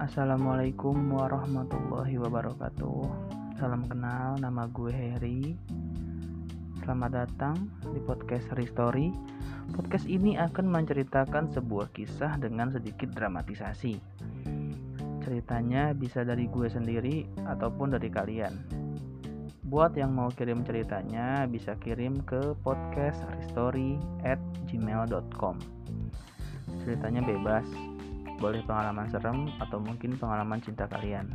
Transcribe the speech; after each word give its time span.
Assalamualaikum 0.00 1.12
warahmatullahi 1.12 2.16
wabarakatuh. 2.16 3.04
Salam 3.60 3.84
kenal, 3.84 4.40
nama 4.40 4.64
gue 4.72 4.88
Heri. 4.88 5.52
Selamat 6.80 7.20
datang 7.20 7.68
di 7.84 8.00
podcast 8.08 8.48
Story. 8.48 9.12
Podcast 9.76 10.08
ini 10.08 10.40
akan 10.40 10.72
menceritakan 10.72 11.52
sebuah 11.52 11.92
kisah 11.92 12.40
dengan 12.40 12.72
sedikit 12.72 13.12
dramatisasi. 13.12 14.00
Ceritanya 15.20 15.92
bisa 15.92 16.24
dari 16.24 16.48
gue 16.48 16.72
sendiri 16.72 17.28
ataupun 17.44 17.92
dari 17.92 18.08
kalian. 18.08 18.56
Buat 19.68 20.00
yang 20.00 20.16
mau 20.16 20.32
kirim 20.32 20.64
ceritanya 20.64 21.44
bisa 21.44 21.76
kirim 21.76 22.24
ke 22.24 22.56
podcast 22.64 23.20
at 24.24 24.40
gmail.com 24.64 25.56
Ceritanya 26.88 27.20
bebas, 27.20 27.68
boleh 28.40 28.64
pengalaman 28.64 29.06
serem 29.12 29.52
atau 29.60 29.76
mungkin 29.78 30.16
pengalaman 30.16 30.58
cinta 30.64 30.88
kalian. 30.88 31.28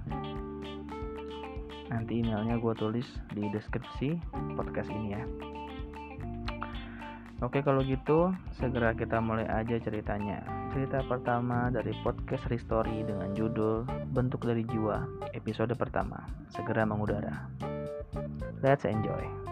Nanti 1.85 2.25
emailnya 2.25 2.57
gue 2.57 2.73
tulis 2.73 3.05
di 3.31 3.45
deskripsi 3.53 4.17
podcast 4.57 4.89
ini 4.89 5.13
ya. 5.13 5.23
Oke 7.45 7.61
kalau 7.61 7.85
gitu 7.85 8.33
segera 8.57 8.97
kita 8.97 9.21
mulai 9.21 9.45
aja 9.45 9.77
ceritanya. 9.77 10.41
Cerita 10.73 11.05
pertama 11.05 11.69
dari 11.69 11.93
podcast 12.01 12.49
Restory 12.49 13.05
dengan 13.05 13.31
judul 13.37 13.85
Bentuk 14.11 14.43
dari 14.43 14.65
Jiwa 14.65 15.05
episode 15.37 15.77
pertama 15.77 16.25
segera 16.49 16.89
mengudara. 16.89 17.45
Let's 18.65 18.87
enjoy. 18.89 19.44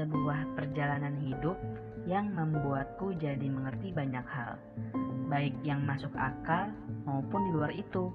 Sebuah 0.00 0.56
perjalanan 0.56 1.12
hidup 1.20 1.60
yang 2.08 2.32
membuatku 2.32 3.12
jadi 3.20 3.44
mengerti 3.52 3.92
banyak 3.92 4.24
hal, 4.24 4.56
baik 5.28 5.52
yang 5.60 5.84
masuk 5.84 6.08
akal 6.16 6.72
maupun 7.04 7.44
di 7.44 7.50
luar 7.52 7.68
itu. 7.68 8.08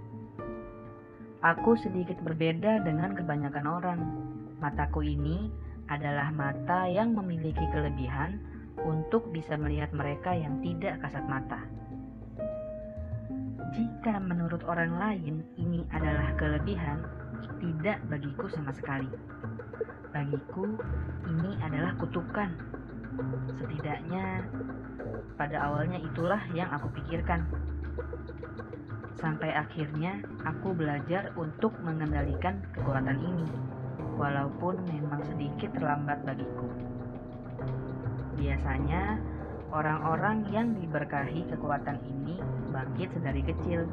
Aku 1.46 1.78
sedikit 1.78 2.18
berbeda 2.26 2.82
dengan 2.82 3.14
kebanyakan 3.14 3.66
orang. 3.70 4.02
Mataku 4.58 5.06
ini 5.06 5.54
adalah 5.86 6.34
mata 6.34 6.90
yang 6.90 7.14
memiliki 7.14 7.62
kelebihan 7.70 8.42
untuk 8.82 9.30
bisa 9.30 9.54
melihat 9.54 9.94
mereka 9.94 10.34
yang 10.34 10.58
tidak 10.66 10.98
kasat 11.06 11.22
mata. 11.30 11.70
Jika 13.78 14.18
menurut 14.26 14.66
orang 14.66 14.98
lain 14.98 15.46
ini 15.62 15.86
adalah 15.94 16.34
kelebihan, 16.34 17.06
tidak 17.62 18.02
bagiku 18.10 18.50
sama 18.50 18.74
sekali. 18.74 19.14
Bagiku, 20.16 20.80
ini 21.28 21.60
adalah 21.60 21.92
kutukan. 22.00 22.48
Setidaknya, 23.52 24.48
pada 25.36 25.68
awalnya 25.68 26.00
itulah 26.00 26.40
yang 26.56 26.72
aku 26.72 26.88
pikirkan. 26.96 27.44
Sampai 29.20 29.52
akhirnya, 29.52 30.24
aku 30.48 30.72
belajar 30.72 31.36
untuk 31.36 31.76
mengendalikan 31.84 32.64
kekuatan 32.72 33.20
ini, 33.20 33.44
walaupun 34.16 34.80
memang 34.88 35.20
sedikit 35.28 35.76
terlambat 35.76 36.24
bagiku. 36.24 36.72
Biasanya, 38.40 39.20
orang-orang 39.76 40.48
yang 40.48 40.80
diberkahi 40.80 41.44
kekuatan 41.52 42.00
ini 42.08 42.40
bangkit 42.72 43.12
sedari 43.12 43.44
kecil, 43.44 43.84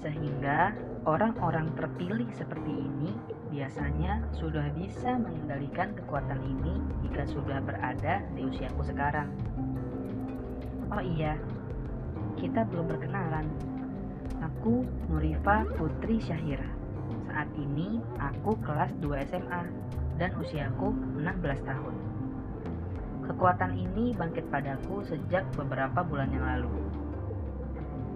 sehingga 0.00 0.72
orang-orang 1.02 1.66
terpilih 1.74 2.30
seperti 2.30 2.70
ini 2.70 3.10
biasanya 3.50 4.22
sudah 4.30 4.70
bisa 4.78 5.18
mengendalikan 5.18 5.90
kekuatan 5.98 6.38
ini 6.40 6.78
jika 7.02 7.26
sudah 7.26 7.58
berada 7.58 8.22
di 8.38 8.46
usiaku 8.46 8.86
sekarang. 8.86 9.28
Oh 10.94 11.02
iya, 11.02 11.34
kita 12.38 12.62
belum 12.70 12.86
berkenalan. 12.86 13.46
Aku 14.42 14.86
Nurifa 15.10 15.66
Putri 15.74 16.22
Syahira. 16.22 16.66
Saat 17.30 17.50
ini 17.58 17.98
aku 18.22 18.54
kelas 18.62 18.94
2 19.02 19.26
SMA 19.26 19.62
dan 20.22 20.30
usiaku 20.38 20.94
16 21.18 21.66
tahun. 21.66 21.94
Kekuatan 23.26 23.72
ini 23.74 24.14
bangkit 24.14 24.46
padaku 24.50 25.02
sejak 25.06 25.46
beberapa 25.54 26.02
bulan 26.02 26.30
yang 26.30 26.46
lalu. 26.46 26.74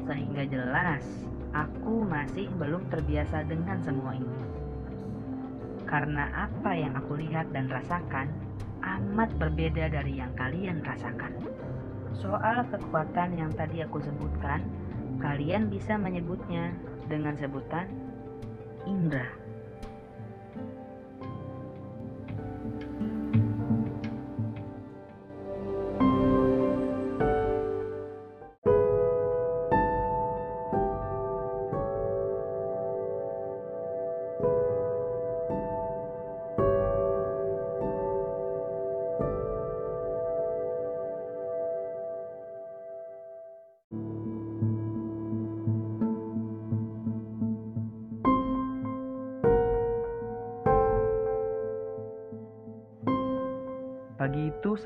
Sehingga 0.06 0.42
jelas 0.46 1.02
aku 1.56 2.04
masih 2.04 2.52
belum 2.60 2.92
terbiasa 2.92 3.48
dengan 3.48 3.80
semua 3.80 4.12
ini. 4.12 4.44
Karena 5.88 6.28
apa 6.50 6.76
yang 6.76 6.92
aku 6.98 7.16
lihat 7.16 7.48
dan 7.56 7.72
rasakan 7.72 8.28
amat 8.84 9.32
berbeda 9.40 9.88
dari 9.88 10.20
yang 10.20 10.34
kalian 10.36 10.84
rasakan. 10.84 11.32
Soal 12.12 12.64
kekuatan 12.68 13.40
yang 13.40 13.52
tadi 13.56 13.80
aku 13.80 14.02
sebutkan, 14.02 14.60
kalian 15.20 15.72
bisa 15.72 15.96
menyebutnya 15.96 16.76
dengan 17.08 17.38
sebutan 17.38 17.88
indra. 18.84 19.45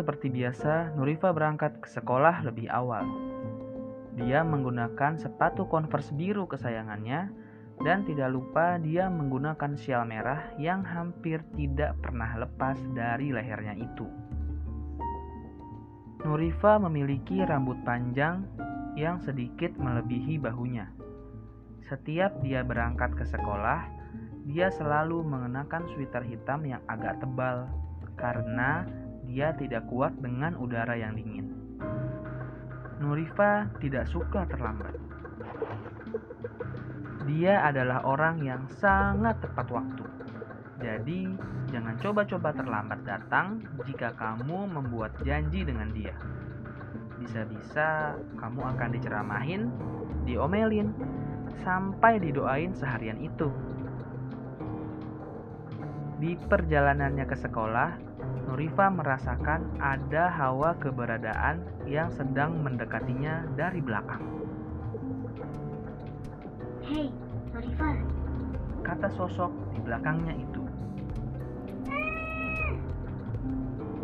Seperti 0.01 0.33
biasa, 0.33 0.97
Nurifa 0.97 1.29
berangkat 1.37 1.77
ke 1.85 1.89
sekolah 1.93 2.41
lebih 2.49 2.73
awal. 2.73 3.05
Dia 4.17 4.41
menggunakan 4.41 5.21
sepatu 5.21 5.69
converse 5.69 6.09
biru 6.17 6.49
kesayangannya 6.49 7.29
dan 7.85 8.09
tidak 8.09 8.33
lupa 8.33 8.81
dia 8.81 9.13
menggunakan 9.13 9.77
sial 9.77 10.09
merah 10.09 10.57
yang 10.57 10.81
hampir 10.89 11.45
tidak 11.53 12.01
pernah 12.01 12.33
lepas 12.41 12.81
dari 12.97 13.29
lehernya 13.29 13.77
itu. 13.77 14.09
Nurifa 16.25 16.81
memiliki 16.81 17.45
rambut 17.45 17.77
panjang 17.85 18.49
yang 18.97 19.21
sedikit 19.21 19.77
melebihi 19.77 20.41
bahunya. 20.41 20.89
Setiap 21.93 22.41
dia 22.41 22.65
berangkat 22.65 23.17
ke 23.21 23.25
sekolah, 23.29 23.85
dia 24.49 24.73
selalu 24.73 25.21
mengenakan 25.29 25.85
sweater 25.93 26.25
hitam 26.25 26.65
yang 26.65 26.81
agak 26.89 27.21
tebal 27.21 27.69
karena 28.21 28.85
dia 29.31 29.55
tidak 29.55 29.87
kuat 29.87 30.11
dengan 30.19 30.59
udara 30.59 30.99
yang 30.99 31.15
dingin. 31.15 31.55
Nurifa 32.99 33.71
tidak 33.79 34.11
suka 34.11 34.43
terlambat. 34.51 34.99
Dia 37.31 37.63
adalah 37.63 38.03
orang 38.03 38.43
yang 38.43 38.67
sangat 38.83 39.39
tepat 39.39 39.71
waktu. 39.71 40.05
Jadi, 40.83 41.31
jangan 41.71 41.95
coba-coba 42.03 42.51
terlambat 42.51 43.07
datang 43.07 43.63
jika 43.87 44.11
kamu 44.19 44.67
membuat 44.67 45.15
janji 45.23 45.63
dengan 45.63 45.95
dia. 45.95 46.17
Bisa-bisa 47.23 48.19
kamu 48.35 48.61
akan 48.75 48.89
diceramahin, 48.99 49.71
diomelin, 50.27 50.91
sampai 51.63 52.19
didoain 52.19 52.75
seharian 52.75 53.23
itu. 53.23 53.47
Di 56.21 56.37
perjalanannya 56.37 57.25
ke 57.25 57.33
sekolah, 57.33 57.97
Nurifa 58.45 58.93
merasakan 58.93 59.81
ada 59.81 60.29
hawa 60.29 60.77
keberadaan 60.77 61.65
yang 61.89 62.13
sedang 62.13 62.61
mendekatinya 62.61 63.49
dari 63.57 63.81
belakang. 63.81 64.21
Hei, 66.85 67.09
Nurifa. 67.57 68.05
Kata 68.85 69.09
sosok 69.17 69.49
di 69.73 69.81
belakangnya 69.81 70.37
itu. 70.37 70.61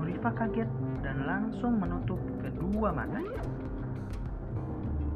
Nurifa 0.00 0.32
kaget 0.32 0.72
dan 1.04 1.28
langsung 1.28 1.76
menutup 1.76 2.16
kedua 2.40 2.96
matanya. 2.96 3.44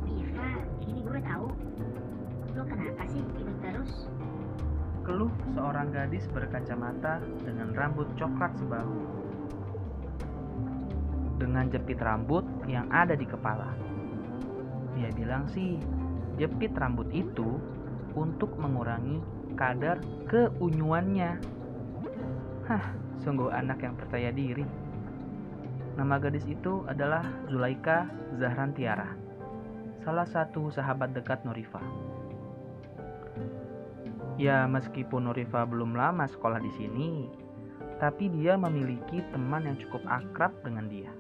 Diva, 0.05 0.53
ini 0.85 1.01
gue 1.01 1.21
tahu. 1.25 1.49
Lo 2.53 2.63
kenapa 2.69 3.09
sih 3.09 3.25
gitu 3.41 3.53
terus? 3.65 3.80
Berkeluh 5.21 5.53
seorang 5.53 5.93
gadis 5.93 6.25
berkacamata 6.33 7.21
dengan 7.45 7.77
rambut 7.77 8.09
coklat 8.17 8.57
sebahu. 8.57 8.97
Dengan 11.37 11.69
jepit 11.69 12.01
rambut 12.01 12.41
yang 12.65 12.89
ada 12.89 13.13
di 13.13 13.29
kepala. 13.29 13.69
Dia 14.97 15.13
bilang 15.13 15.45
sih, 15.53 15.77
jepit 16.41 16.73
rambut 16.73 17.05
itu 17.13 17.61
untuk 18.17 18.57
mengurangi 18.57 19.21
kadar 19.61 20.01
keunyuannya. 20.25 21.37
Hah, 22.65 22.85
sungguh 23.21 23.53
anak 23.53 23.85
yang 23.85 24.01
percaya 24.01 24.33
diri. 24.33 24.65
Nama 26.01 26.17
gadis 26.17 26.49
itu 26.49 26.81
adalah 26.89 27.29
Zulaika 27.53 28.09
Zahran 28.41 28.73
Tiara, 28.73 29.13
salah 30.01 30.25
satu 30.25 30.73
sahabat 30.73 31.13
dekat 31.13 31.45
Nurifa. 31.45 31.85
Ya, 34.41 34.65
meskipun 34.65 35.29
Nurifa 35.29 35.69
belum 35.69 35.93
lama 35.93 36.25
sekolah 36.25 36.65
di 36.65 36.73
sini, 36.81 37.29
tapi 38.01 38.33
dia 38.33 38.57
memiliki 38.57 39.21
teman 39.37 39.69
yang 39.69 39.77
cukup 39.77 40.01
akrab 40.09 40.57
dengan 40.65 40.89
dia. 40.89 41.13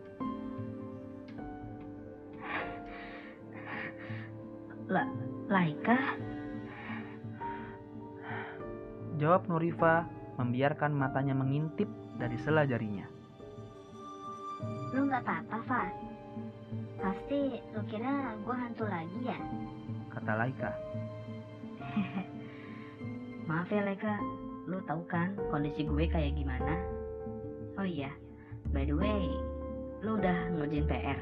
La 4.89 5.05
Laika? 5.53 6.17
Jawab 9.21 9.53
Nurifa 9.53 10.09
membiarkan 10.41 10.97
matanya 10.97 11.37
mengintip 11.37 11.93
dari 12.17 12.41
sela 12.41 12.65
jarinya. 12.65 13.05
Lu 14.97 15.05
nggak 15.05 15.21
apa-apa, 15.29 15.59
Fa? 15.69 15.83
Pasti 17.05 17.61
lu 17.77 17.85
kira 17.85 18.33
gue 18.41 18.57
hantu 18.57 18.89
lagi 18.89 19.21
ya? 19.29 19.37
Kata 20.09 20.33
Laika. 20.41 20.73
Maaf 23.51 23.67
ya 23.67 23.83
Laika, 23.83 24.15
lu 24.71 24.79
tahu 24.87 25.03
kan 25.11 25.35
kondisi 25.51 25.83
gue 25.83 26.07
kayak 26.07 26.39
gimana? 26.39 26.71
Oh 27.75 27.83
iya, 27.83 28.15
by 28.71 28.87
the 28.87 28.95
way, 28.95 29.27
lu 30.07 30.15
udah 30.23 30.55
ngerjain 30.55 30.87
PR? 30.87 31.19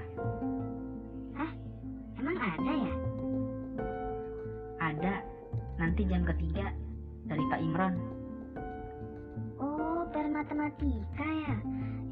Emang 2.21 2.37
ada 2.37 2.73
ya? 2.85 2.95
Ada, 4.77 5.15
nanti 5.81 6.05
jam 6.05 6.29
ketiga 6.29 6.69
dari 7.25 7.41
Pak 7.49 7.65
Imron. 7.65 7.97
Oh, 9.57 10.05
per 10.13 10.29
matematika 10.29 11.25
ya? 11.25 11.57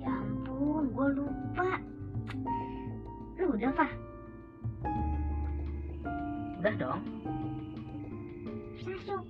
Ya 0.00 0.12
ampun, 0.16 0.96
gue 0.96 1.08
lupa. 1.12 1.76
Lu 3.36 3.52
udah, 3.52 3.72
Fa? 3.76 3.88
Udah 6.64 6.74
dong, 6.80 7.04
Saya 8.80 9.20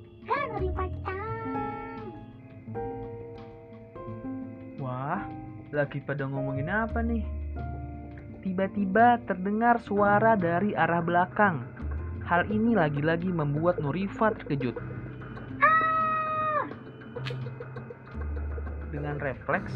Wah, 4.83 5.23
lagi 5.71 5.99
pada 6.03 6.27
ngomongin 6.27 6.67
apa 6.67 6.99
nih? 7.03 7.23
Tiba-tiba 8.47 9.19
terdengar 9.27 9.83
suara 9.83 10.39
dari 10.39 10.75
arah 10.75 11.03
belakang. 11.03 11.67
Hal 12.27 12.47
ini 12.51 12.75
lagi-lagi 12.75 13.31
membuat 13.31 13.79
Nurifa 13.83 14.35
terkejut. 14.35 14.79
Dengan 18.91 19.19
refleks, 19.19 19.75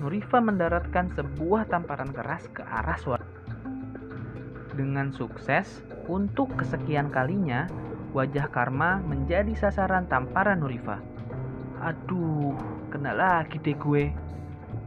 Nurifa 0.00 0.40
mendaratkan 0.40 1.12
sebuah 1.12 1.68
tamparan 1.68 2.12
keras 2.12 2.48
ke 2.52 2.64
arah 2.64 2.96
suara. 2.96 3.28
Dengan 4.76 5.12
sukses, 5.12 5.84
untuk 6.08 6.56
kesekian 6.56 7.12
kalinya, 7.12 7.68
wajah 8.10 8.50
Karma 8.50 8.98
menjadi 9.02 9.54
sasaran 9.54 10.10
tamparan 10.10 10.62
Nurifa. 10.62 10.98
Aduh, 11.80 12.54
kena 12.90 13.14
lagi 13.14 13.56
deh 13.62 13.78
gue. 13.78 14.10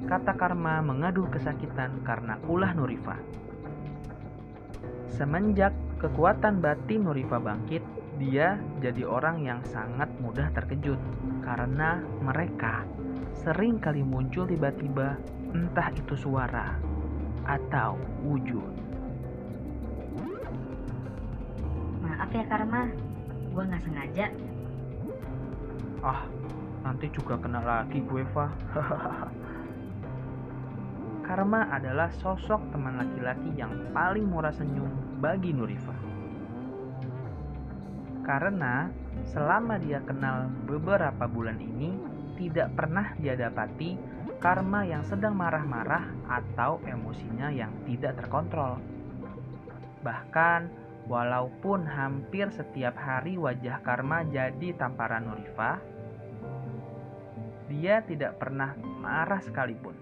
Kata 0.03 0.35
Karma 0.35 0.83
mengaduh 0.83 1.31
kesakitan 1.31 2.03
karena 2.03 2.35
ulah 2.51 2.75
Nurifa. 2.75 3.15
Semenjak 5.07 5.71
kekuatan 6.03 6.59
batin 6.59 7.07
Nurifa 7.07 7.39
bangkit, 7.39 7.83
dia 8.19 8.59
jadi 8.83 9.07
orang 9.07 9.41
yang 9.41 9.59
sangat 9.63 10.11
mudah 10.19 10.51
terkejut 10.51 10.99
karena 11.41 12.03
mereka 12.21 12.83
sering 13.33 13.81
kali 13.81 14.05
muncul 14.05 14.45
tiba-tiba 14.45 15.17
entah 15.55 15.89
itu 15.95 16.13
suara 16.13 16.77
atau 17.43 17.97
wujud. 18.23 18.83
maaf 22.13 22.29
ya 22.29 22.45
Karma, 22.45 22.87
gue 23.53 23.63
nggak 23.69 23.83
sengaja. 23.85 24.25
Ah, 26.01 26.25
nanti 26.81 27.07
juga 27.13 27.38
kena 27.38 27.61
lagi 27.61 28.01
gue, 28.01 28.25
Fa. 28.33 28.50
Karma 31.23 31.71
adalah 31.71 32.11
sosok 32.19 32.73
teman 32.75 33.00
laki-laki 33.00 33.55
yang 33.55 33.71
paling 33.95 34.27
murah 34.27 34.51
senyum 34.51 34.91
bagi 35.23 35.55
Nurifa. 35.55 35.95
Karena 38.27 38.91
selama 39.31 39.79
dia 39.79 40.03
kenal 40.03 40.51
beberapa 40.67 41.23
bulan 41.29 41.61
ini, 41.63 41.95
tidak 42.35 42.75
pernah 42.75 43.15
dia 43.15 43.39
dapati 43.39 43.95
Karma 44.44 44.83
yang 44.83 45.07
sedang 45.07 45.39
marah-marah 45.39 46.11
atau 46.27 46.83
emosinya 46.83 47.47
yang 47.47 47.71
tidak 47.88 48.19
terkontrol. 48.19 48.83
Bahkan, 50.03 50.82
walaupun 51.07 51.83
hampir 51.83 52.47
setiap 52.53 52.95
hari 52.95 53.35
wajah 53.35 53.83
Karma 53.83 54.23
jadi 54.27 54.75
tamparan 54.79 55.27
Nurifa, 55.27 55.79
dia 57.67 58.00
tidak 58.05 58.39
pernah 58.39 58.77
marah 59.01 59.41
sekalipun. 59.44 59.97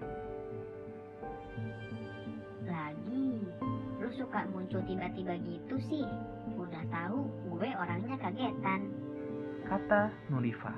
Lagi, 2.68 3.42
lu 3.98 4.10
suka 4.14 4.46
muncul 4.52 4.84
tiba-tiba 4.86 5.40
gitu 5.42 5.76
sih. 5.80 6.06
Udah 6.60 6.84
tahu 6.92 7.26
gue 7.50 7.70
orangnya 7.74 8.16
kagetan. 8.20 8.92
Kata 9.66 10.12
Nurifa. 10.28 10.76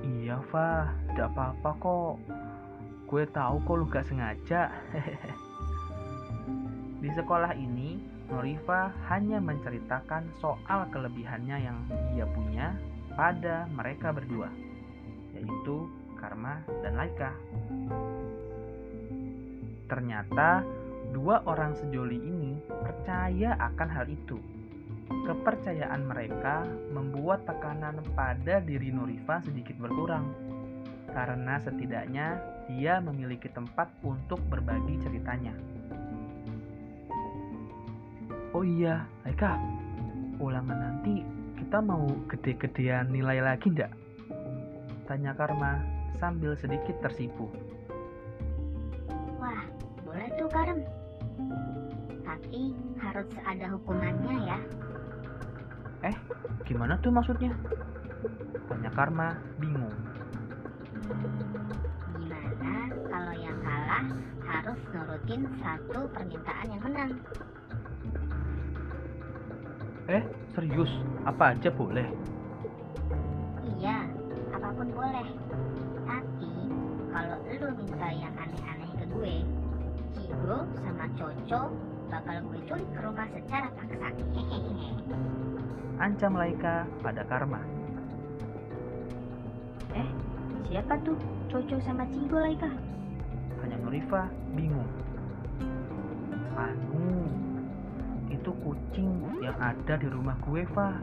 Iya, 0.00 0.40
Fa, 0.48 0.96
tidak 1.12 1.28
apa-apa 1.36 1.70
kok. 1.76 2.14
Gue 3.04 3.28
tahu 3.28 3.60
kok 3.68 3.76
lu 3.76 3.84
gak 3.84 4.08
sengaja. 4.08 4.72
Di 7.04 7.10
sekolah 7.12 7.52
ini, 7.52 7.99
Nurifa 8.30 8.94
hanya 9.10 9.42
menceritakan 9.42 10.30
soal 10.38 10.86
kelebihannya 10.94 11.56
yang 11.58 11.78
dia 12.14 12.26
punya 12.30 12.78
pada 13.18 13.66
mereka 13.74 14.14
berdua, 14.14 14.46
yaitu 15.34 15.90
Karma 16.14 16.62
dan 16.86 16.94
Laika. 16.94 17.34
Ternyata 19.90 20.62
dua 21.10 21.42
orang 21.42 21.74
sejoli 21.74 22.22
ini 22.22 22.54
percaya 22.70 23.58
akan 23.58 23.88
hal 23.90 24.06
itu. 24.06 24.38
Kepercayaan 25.10 26.06
mereka 26.06 26.62
membuat 26.94 27.42
tekanan 27.50 27.98
pada 28.14 28.62
diri 28.62 28.94
Nurifa 28.94 29.42
sedikit 29.42 29.74
berkurang. 29.82 30.30
Karena 31.10 31.58
setidaknya 31.58 32.38
dia 32.70 33.02
memiliki 33.02 33.50
tempat 33.50 33.90
untuk 34.06 34.38
berbagi 34.46 35.02
ceritanya. 35.02 35.50
Oh 38.50 38.66
iya, 38.66 39.06
Laika, 39.22 39.54
ulangan 40.42 40.74
nanti 40.74 41.22
kita 41.54 41.78
mau 41.78 42.02
gede-gedean 42.26 43.06
nilai 43.06 43.38
lagi 43.38 43.70
ndak? 43.70 43.94
Tanya 45.06 45.30
Karma 45.38 45.78
sambil 46.18 46.58
sedikit 46.58 46.98
tersipu. 46.98 47.46
Wah, 49.38 49.62
boleh 50.02 50.26
tuh 50.34 50.50
Karem. 50.50 50.82
Tapi 52.26 52.74
harus 52.98 53.30
ada 53.46 53.70
hukumannya 53.70 54.34
ya. 54.50 54.58
Gimana 56.66 56.94
tuh 57.02 57.10
maksudnya? 57.14 57.50
Tanya 58.66 58.90
Karma 58.94 59.38
bingung. 59.58 59.94
Hmm, 61.06 61.70
gimana 62.18 62.74
kalau 63.10 63.34
yang 63.34 63.58
kalah 63.62 64.04
harus 64.42 64.80
nurutin 64.94 65.42
satu 65.58 66.06
permintaan 66.14 66.66
yang 66.66 66.82
menang? 66.82 67.12
Eh, 70.10 70.26
serius? 70.58 70.90
Apa 71.22 71.54
aja 71.54 71.70
boleh? 71.70 72.02
Iya, 73.78 74.10
apa 74.50 74.68
pun 74.74 74.90
boleh. 74.90 75.26
Tapi 76.02 76.50
kalau 77.14 77.38
lu 77.46 77.68
minta 77.78 78.08
yang 78.10 78.34
aneh-aneh 78.34 78.90
ke 78.98 79.04
gue, 79.06 79.34
Cigo 80.18 80.66
sama 80.82 81.06
Coco 81.14 81.62
bakal 82.10 82.42
gue 82.42 82.58
culik 82.66 82.90
ke 82.90 83.00
rumah 83.06 83.30
secara 83.30 83.70
paksa. 83.78 84.10
Ancam 86.02 86.34
Laika 86.34 86.90
pada 87.06 87.22
Karma. 87.30 87.62
Siapa 90.70 90.94
tuh 91.02 91.18
Coco 91.50 91.82
sama 91.82 92.06
Cigo 92.10 92.38
Laika? 92.38 92.70
Tanya 93.62 93.78
Nurifa 93.82 94.26
bingung. 94.54 94.86
Anu, 96.54 97.26
itu 98.40 98.56
kucing 98.64 99.20
yang 99.44 99.52
ada 99.60 100.00
di 100.00 100.08
rumah 100.08 100.32
gue, 100.48 100.64
Fa. 100.72 100.96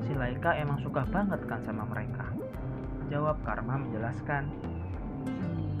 si 0.00 0.16
Laika 0.16 0.56
emang 0.56 0.80
suka 0.80 1.04
banget 1.12 1.44
kan 1.44 1.60
sama 1.60 1.84
mereka. 1.84 2.24
Jawab 3.12 3.36
Karma 3.44 3.84
menjelaskan. 3.84 4.48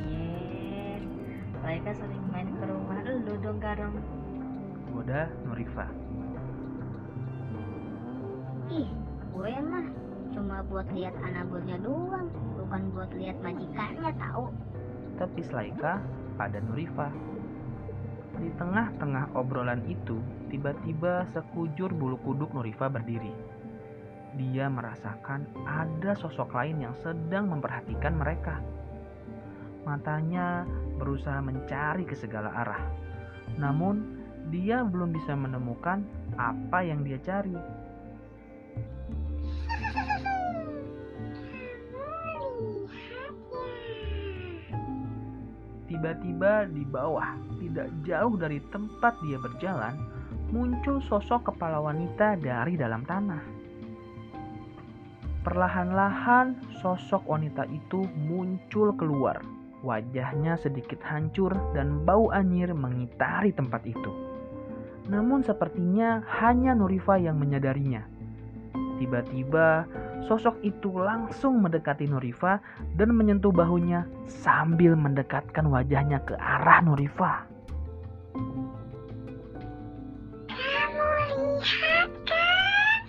Iya, 0.04 1.00
Laika 1.64 1.96
sering 1.96 2.20
main 2.28 2.52
ke 2.52 2.64
rumah 2.68 3.00
lu 3.00 3.32
dong 3.40 3.56
Karem. 3.64 3.96
Goda 4.92 5.32
Nurifa. 5.48 5.88
Ih, 8.68 8.88
gue 9.32 9.52
mah 9.64 9.86
cuma 10.36 10.60
buat 10.68 10.86
lihat 10.92 11.16
anabolnya 11.24 11.80
doang, 11.80 12.28
bukan 12.60 12.82
buat 12.92 13.08
lihat 13.16 13.40
majikannya 13.40 14.12
tahu. 14.20 14.52
Tapi 15.16 15.40
Laika 15.48 15.96
pada 16.36 16.60
Nurifa. 16.60 17.08
Di 18.34 18.50
tengah-tengah 18.58 19.38
obrolan 19.38 19.82
itu, 19.86 20.18
tiba-tiba 20.50 21.26
sekujur 21.30 21.94
bulu 21.94 22.18
kuduk 22.22 22.50
Nurifa 22.50 22.90
berdiri. 22.90 23.30
Dia 24.34 24.66
merasakan 24.66 25.46
ada 25.62 26.18
sosok 26.18 26.50
lain 26.58 26.82
yang 26.82 26.94
sedang 26.98 27.54
memperhatikan 27.54 28.18
mereka. 28.18 28.58
Matanya 29.86 30.66
berusaha 30.98 31.38
mencari 31.38 32.02
ke 32.02 32.18
segala 32.18 32.50
arah. 32.50 32.84
Namun, 33.54 34.24
dia 34.50 34.82
belum 34.82 35.14
bisa 35.14 35.38
menemukan 35.38 36.02
apa 36.34 36.82
yang 36.82 37.06
dia 37.06 37.22
cari. 37.22 37.54
Tiba-tiba 45.86 46.66
di 46.74 46.82
bawah, 46.82 47.38
tidak 47.74 47.90
jauh 48.06 48.38
dari 48.38 48.62
tempat 48.70 49.18
dia 49.26 49.34
berjalan, 49.34 49.98
muncul 50.54 51.02
sosok 51.10 51.50
kepala 51.50 51.82
wanita 51.82 52.38
dari 52.38 52.78
dalam 52.78 53.02
tanah. 53.02 53.42
Perlahan-lahan, 55.42 56.54
sosok 56.78 57.26
wanita 57.26 57.66
itu 57.66 58.06
muncul 58.30 58.94
keluar. 58.94 59.42
Wajahnya 59.82 60.54
sedikit 60.54 61.02
hancur 61.02 61.50
dan 61.74 62.06
bau 62.06 62.30
anyir 62.30 62.70
mengitari 62.70 63.50
tempat 63.50 63.82
itu. 63.90 64.14
Namun 65.10 65.42
sepertinya 65.42 66.22
hanya 66.38 66.78
Nurifa 66.78 67.18
yang 67.18 67.42
menyadarinya. 67.42 68.06
Tiba-tiba 69.02 69.82
sosok 70.30 70.62
itu 70.62 70.94
langsung 70.94 71.58
mendekati 71.58 72.06
Nurifa 72.06 72.62
dan 72.94 73.18
menyentuh 73.18 73.50
bahunya 73.50 74.06
sambil 74.30 74.94
mendekatkan 74.94 75.66
wajahnya 75.66 76.22
ke 76.22 76.38
arah 76.38 76.78
Nurifa. 76.78 77.53
Kamu 80.54 81.46
lihat 81.62 82.10
kan? 82.26 83.06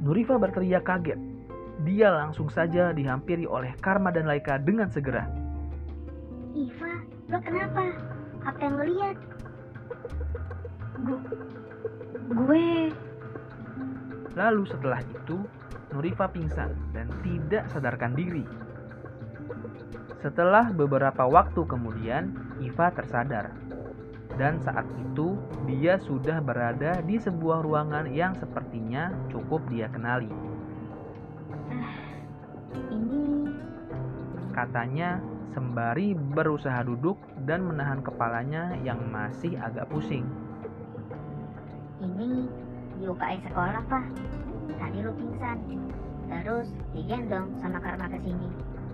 Nurifa 0.00 0.38
berteriak 0.38 0.86
kaget. 0.86 1.18
Dia 1.82 2.12
langsung 2.12 2.52
saja 2.52 2.94
dihampiri 2.94 3.48
oleh 3.48 3.74
Karma 3.82 4.14
dan 4.14 4.30
Laika 4.30 4.60
dengan 4.62 4.86
segera. 4.92 5.26
Iva, 6.54 6.92
lo 7.30 7.38
kenapa? 7.42 7.82
Apa 8.46 8.58
yang 8.62 8.74
lo 8.78 8.84
lihat? 8.84 9.16
Gue 12.30 12.94
Lalu 14.38 14.62
setelah 14.70 15.02
itu, 15.02 15.42
Nurifa 15.90 16.30
pingsan 16.30 16.74
dan 16.94 17.10
tidak 17.26 17.66
sadarkan 17.70 18.14
diri. 18.14 18.46
Setelah 20.20 20.70
beberapa 20.70 21.24
waktu 21.26 21.64
kemudian, 21.64 22.36
Iva 22.60 22.92
tersadar. 22.92 23.56
Dan 24.36 24.60
saat 24.62 24.86
itu, 24.96 25.34
dia 25.66 25.98
sudah 25.98 26.38
berada 26.38 27.00
di 27.02 27.18
sebuah 27.18 27.64
ruangan 27.64 28.08
yang 28.12 28.36
sepertinya 28.36 29.10
cukup 29.32 29.64
dia 29.68 29.90
kenali. 29.90 30.30
Ini 32.88 33.20
Katanya 34.50 35.22
sembari 35.54 36.14
berusaha 36.14 36.82
duduk 36.82 37.18
dan 37.46 37.66
menahan 37.66 38.02
kepalanya 38.02 38.74
yang 38.82 38.98
masih 39.10 39.54
agak 39.58 39.86
pusing. 39.90 40.26
ini 42.00 42.48
di 42.96 43.04
UKS 43.04 43.44
sekolah 43.48 43.82
pak. 43.86 44.04
Tadi 44.78 44.98
lo 45.02 45.12
pingsan, 45.16 45.58
terus 46.30 46.68
digendong 46.94 47.56
sama 47.58 47.78
Karma 47.82 48.06
ke 48.06 48.18
sini. 48.22 48.48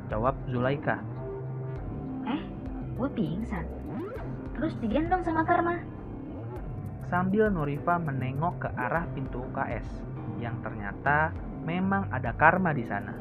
Jawab 0.08 0.38
Zulaika. 0.48 1.02
gue 2.96 3.10
pingsan. 3.12 3.66
Terus 4.56 4.72
digendong 4.80 5.20
sama 5.20 5.44
Karma. 5.44 5.76
Sambil 7.12 7.52
Nurifa 7.52 8.00
menengok 8.00 8.66
ke 8.66 8.68
arah 8.72 9.04
pintu 9.12 9.44
UKS 9.44 9.84
yang 10.40 10.56
ternyata 10.64 11.30
memang 11.62 12.08
ada 12.08 12.32
Karma 12.32 12.72
di 12.72 12.82
sana. 12.88 13.12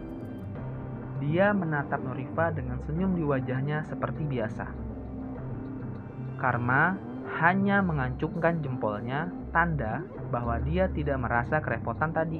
Dia 1.19 1.51
menatap 1.51 1.99
Nurifa 1.99 2.55
dengan 2.55 2.79
senyum 2.87 3.19
di 3.19 3.23
wajahnya 3.27 3.83
seperti 3.83 4.23
biasa. 4.23 4.67
Karma 6.39 6.95
hanya 7.25 7.81
mengancungkan 7.81 8.61
jempolnya 8.61 9.33
tanda 9.49 10.05
bahwa 10.29 10.61
dia 10.61 10.85
tidak 10.93 11.17
merasa 11.19 11.57
kerepotan 11.59 12.13
tadi. 12.13 12.39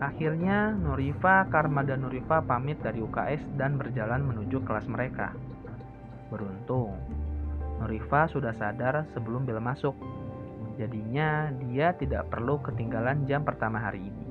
Akhirnya 0.00 0.72
Nurifa, 0.72 1.44
Karma 1.52 1.84
dan 1.84 2.06
Nurifa 2.06 2.40
pamit 2.40 2.80
dari 2.80 3.04
UKS 3.04 3.44
dan 3.60 3.76
berjalan 3.76 4.24
menuju 4.24 4.64
kelas 4.64 4.88
mereka. 4.88 5.36
Beruntung, 6.32 6.96
Nurifa 7.82 8.24
sudah 8.32 8.56
sadar 8.56 9.04
sebelum 9.12 9.44
bel 9.44 9.60
masuk. 9.60 9.92
Jadinya 10.80 11.52
dia 11.68 11.92
tidak 11.92 12.32
perlu 12.32 12.56
ketinggalan 12.64 13.28
jam 13.28 13.44
pertama 13.44 13.76
hari 13.76 14.08
ini. 14.08 14.24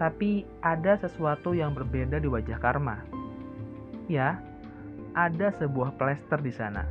Tapi 0.00 0.48
ada 0.64 0.96
sesuatu 0.96 1.52
yang 1.52 1.76
berbeda 1.76 2.16
di 2.16 2.32
wajah 2.32 2.56
Karma. 2.56 3.04
Ya, 4.08 4.40
ada 5.12 5.52
sebuah 5.60 5.96
plester 6.00 6.40
di 6.40 6.52
sana. 6.52 6.84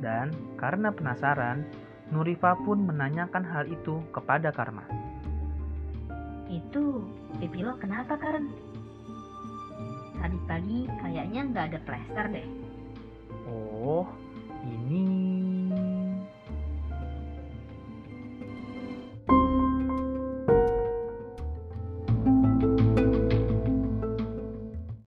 Dan 0.00 0.32
karena 0.56 0.90
penasaran, 0.90 1.64
Nurifa 2.10 2.58
pun 2.66 2.82
menanyakan 2.82 3.46
hal 3.46 3.70
itu 3.70 4.02
kepada 4.10 4.50
Karma. 4.50 4.82
Itu 6.50 7.06
pipi 7.38 7.62
lo 7.62 7.78
kenapa 7.78 8.18
Karen? 8.18 8.50
Tadi 10.20 10.38
pagi 10.50 10.78
kayaknya 11.00 11.40
nggak 11.54 11.66
ada 11.70 11.80
plester 11.86 12.24
deh. 12.34 12.46
Oh, 13.46 14.04
ini 14.66 15.29